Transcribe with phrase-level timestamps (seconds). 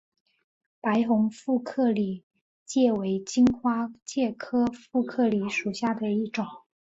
[0.81, 2.23] 白虹副克里
[2.65, 6.47] 介为荆花介科副克里介属下的一个种。